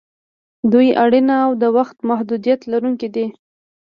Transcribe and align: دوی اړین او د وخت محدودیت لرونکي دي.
دوی 0.71 0.87
اړین 1.03 1.27
او 1.43 1.49
د 1.61 1.63
وخت 1.77 1.97
محدودیت 2.09 2.61
لرونکي 2.71 3.09
دي. 3.15 3.25